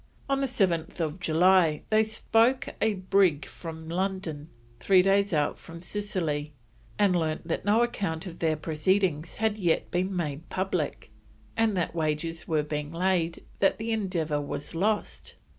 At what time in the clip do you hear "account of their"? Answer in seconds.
7.83-8.55